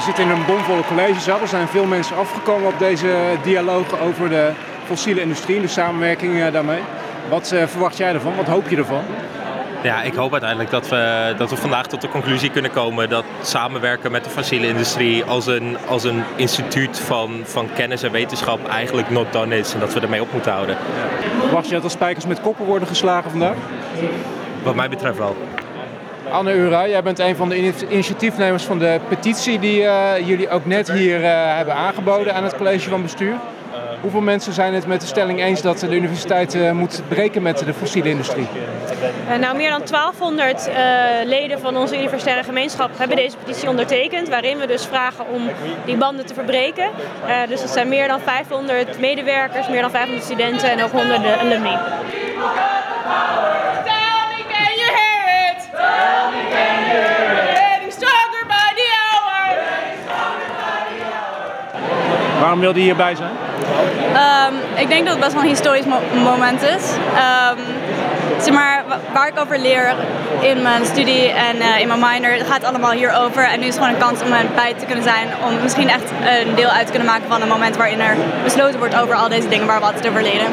[0.00, 1.40] We zitten in een bomvolle collegezaal.
[1.40, 4.52] Er zijn veel mensen afgekomen op deze dialoog over de
[4.84, 6.80] fossiele industrie en de samenwerking eh, daarmee.
[7.28, 8.36] Wat uh, verwacht jij ervan?
[8.36, 9.02] Wat hoop je ervan?
[9.82, 13.24] Ja, ik hoop uiteindelijk dat we, dat we vandaag tot de conclusie kunnen komen dat
[13.42, 18.68] samenwerken met de fossiele industrie als een, als een instituut van, van kennis en wetenschap
[18.68, 20.76] eigenlijk not done is en dat we ermee op moeten houden.
[20.76, 21.40] Ja.
[21.40, 23.56] Verwacht je dat er spijkers met koppen worden geslagen vandaag?
[24.62, 25.36] Wat mij betreft wel.
[26.28, 30.66] Anne Ura, jij bent een van de initiatiefnemers van de petitie die uh, jullie ook
[30.66, 33.34] net hier uh, hebben aangeboden aan het college van bestuur.
[34.00, 37.58] Hoeveel mensen zijn het met de stelling eens dat de universiteit uh, moet breken met
[37.58, 38.46] de fossiele industrie?
[39.40, 40.70] nou, meer dan 1200
[41.24, 45.42] leden van onze universitaire gemeenschap hebben deze petitie ondertekend, waarin we dus vragen om
[45.84, 46.90] die banden te verbreken.
[47.48, 51.76] dus dat zijn meer dan 500 medewerkers, meer dan 500 studenten en ook honderden alumni.
[62.50, 63.30] Waarom wilde je hierbij zijn?
[64.50, 66.84] Um, ik denk dat het best wel een historisch mo moment is.
[66.92, 67.58] Um,
[68.40, 69.94] zeg maar, waar ik over leer
[70.40, 73.44] in mijn studie en uh, in mijn minor, het gaat allemaal hierover.
[73.44, 75.28] En nu is het gewoon een kans om erbij te kunnen zijn.
[75.46, 76.10] Om misschien echt
[76.44, 79.28] een deel uit te kunnen maken van een moment waarin er besloten wordt over al
[79.28, 80.48] deze dingen waar we altijd over leren.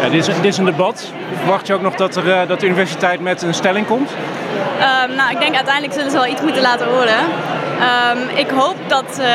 [0.00, 1.12] Ja, dit, is, dit is een debat.
[1.38, 4.10] Verwacht je ook nog dat, er, uh, dat de universiteit met een stelling komt?
[4.10, 7.18] Um, nou, ik denk uiteindelijk zullen ze wel iets moeten laten horen.
[7.80, 9.26] Um, ik hoop dat, uh,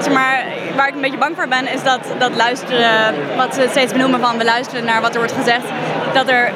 [0.00, 0.44] zeg maar,
[0.76, 4.20] waar ik een beetje bang voor ben, is dat, dat luisteren, wat ze steeds benoemen
[4.20, 5.64] van we luisteren naar wat er wordt gezegd,
[6.12, 6.52] dat er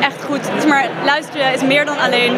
[0.00, 2.32] echt goed, maar luisteren is meer dan alleen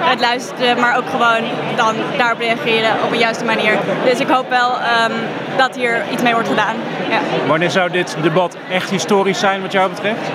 [0.00, 1.42] het luisteren, maar ook gewoon
[1.76, 3.78] dan daarop reageren op een juiste manier.
[4.04, 5.12] Dus ik hoop wel um,
[5.56, 6.76] dat hier iets mee wordt gedaan.
[7.08, 7.18] Ja.
[7.46, 10.28] Wanneer zou dit debat echt historisch zijn wat jou betreft?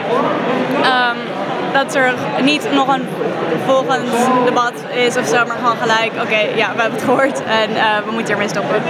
[0.83, 1.17] Um,
[1.73, 3.07] dat er niet nog een
[3.65, 4.09] volgend
[4.45, 7.69] debat is of zo, maar gewoon gelijk, oké, okay, ja, we hebben het gehoord en
[7.71, 8.81] uh, we moeten ermee stoppen.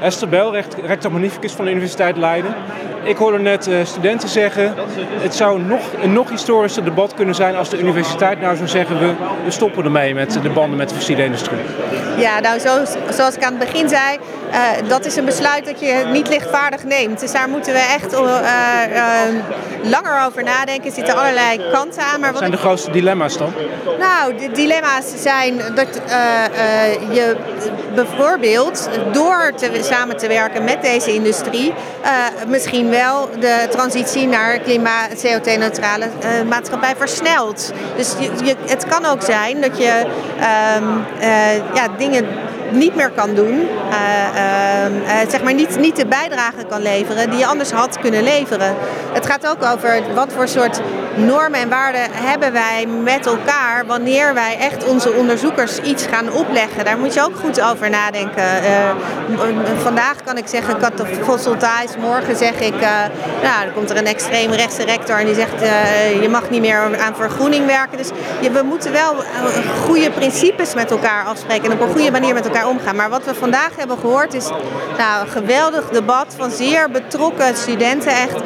[0.00, 2.54] Esther Bel, rector magnificus van de Universiteit Leiden.
[3.02, 4.74] Ik hoorde net uh, studenten zeggen,
[5.20, 8.98] het zou nog, een nog historischer debat kunnen zijn als de universiteit nou zou zeggen,
[8.98, 11.58] we, stoppen ermee met de banden met de fossiele industrie.
[12.16, 14.18] Ja, nou zo, zoals ik aan het begin zei,
[14.50, 17.20] uh, dat is een besluit dat je niet lichtvaardig neemt.
[17.20, 18.20] Dus daar moeten we echt uh,
[19.82, 20.84] langer over nadenken.
[20.84, 22.20] Er zitten allerlei kanten aan.
[22.20, 23.52] Maar wat zijn de grootste dilemma's dan?
[23.98, 25.88] Nou, de dilemma's zijn dat
[27.10, 27.36] je
[27.94, 31.74] bijvoorbeeld door te, samen te werken met deze industrie
[32.46, 37.72] misschien wel de transitie naar klimaat CO2-neutrale uh, maatschappij versnelt.
[37.96, 40.04] Dus je, je, het kan ook zijn dat je
[40.36, 42.26] uh, ja, dingen
[42.70, 47.46] niet meer kan doen, uh, zeg maar niet, niet de bijdrage kan leveren die je
[47.46, 48.74] anders had kunnen leveren.
[49.12, 50.80] Het gaat ook over wat voor soort
[51.16, 56.84] normen en waarden hebben wij met elkaar wanneer wij echt onze onderzoekers iets gaan opleggen.
[56.84, 58.44] Daar moet je ook goed over nadenken.
[59.82, 60.76] Vandaag kan ik zeggen
[61.24, 62.80] fossieltijs, morgen zeg ik,
[63.42, 65.60] nou dan komt er een extreem rechtse rector en die zegt
[66.22, 67.98] je mag niet meer aan vergroening werken.
[67.98, 68.10] Dus
[68.52, 69.14] we moeten wel
[69.84, 72.96] goede principes met elkaar afspreken en op een goede manier met elkaar omgaan.
[72.96, 74.48] Maar wat we vandaag hebben gehoord is
[74.98, 78.12] nou, een geweldig debat van zeer betrokken studenten.
[78.12, 78.36] Echt,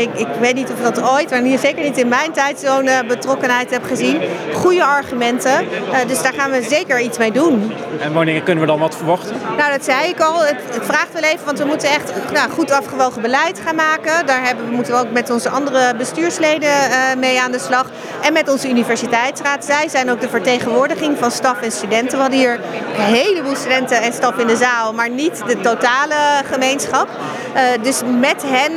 [0.00, 3.70] ik, ik weet niet of dat ooit, maar zeker niet in mijn tijd zo'n betrokkenheid
[3.70, 4.22] heb gezien.
[4.54, 7.72] Goede argumenten, uh, dus daar gaan we zeker iets mee doen.
[8.00, 9.36] En wanneer kunnen we dan wat verwachten?
[9.56, 10.44] Nou, dat zei ik al.
[10.44, 14.26] Het, het vraagt wel even, want we moeten echt nou, goed afgewogen beleid gaan maken.
[14.26, 16.70] Daar hebben, we moeten we ook met onze andere bestuursleden
[17.18, 17.90] mee aan de slag.
[18.22, 19.64] En met onze universiteitsraad.
[19.64, 22.16] Zij zijn ook de vertegenwoordiging van staf en studenten.
[22.16, 22.60] We hadden hier
[22.96, 26.14] een heleboel studenten en staf in de zaal, maar niet de totale
[26.52, 27.08] gemeenschap.
[27.08, 28.72] Uh, dus met hen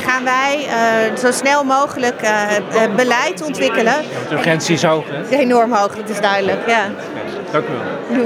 [0.00, 0.66] gaan wij
[1.18, 2.20] zo snel mogelijk
[2.96, 3.94] beleid ontwikkelen.
[4.28, 5.36] De urgentie is hoog, hè?
[5.36, 6.82] Enorm hoog, dat is duidelijk, ja.
[7.50, 8.18] Dank u wel.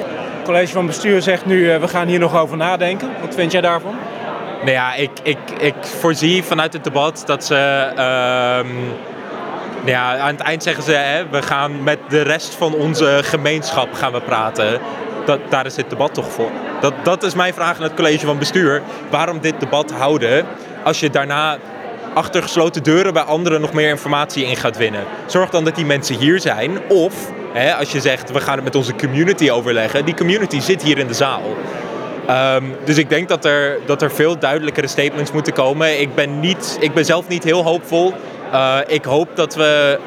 [0.43, 3.11] Het college van bestuur zegt nu, uh, we gaan hier nog over nadenken.
[3.21, 3.95] Wat vind jij daarvan?
[4.61, 7.89] Nou ja, ik, ik, ik voorzie vanuit het debat dat ze...
[7.97, 8.71] Uh,
[9.85, 13.95] ja, aan het eind zeggen ze, hè, we gaan met de rest van onze gemeenschap
[13.95, 14.81] gaan we praten.
[15.25, 16.51] Dat, daar is dit debat toch voor.
[16.81, 18.83] Dat, dat is mijn vraag aan het college van bestuur.
[19.11, 20.47] Waarom dit debat houden
[20.85, 21.59] als je daarna
[22.15, 25.05] achter gesloten deuren bij anderen nog meer informatie in gaat winnen.
[25.27, 26.79] Zorg dan dat die mensen hier zijn.
[26.89, 27.15] Of
[27.53, 30.99] hè, als je zegt we gaan het met onze community overleggen, die community zit hier
[30.99, 31.43] in de zaal.
[32.31, 36.01] Um, dus ik denk dat er, dat er veel duidelijkere statements moeten komen.
[36.01, 38.15] Ik ben, niet, ik ben zelf niet heel hoopvol.
[38.53, 39.99] Uh, ik hoop dat we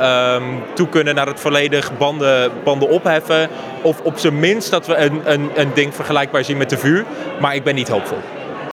[0.42, 3.50] um, toe kunnen naar het volledig banden, banden opheffen.
[3.82, 7.06] Of op zijn minst dat we een, een, een ding vergelijkbaar zien met de vuur.
[7.40, 8.35] Maar ik ben niet hoopvol.